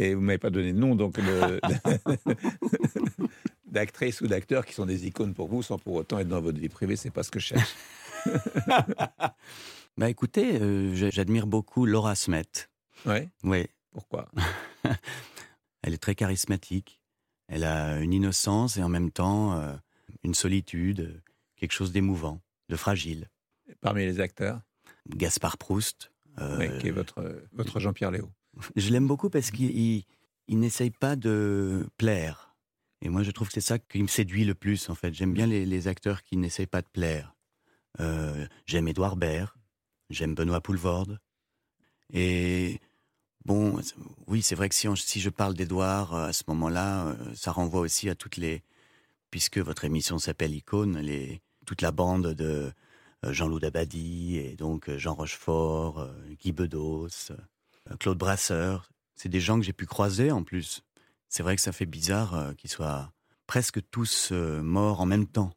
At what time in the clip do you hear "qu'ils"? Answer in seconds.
62.56-62.70